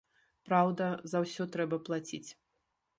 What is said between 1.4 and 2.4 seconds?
трэба плаціць.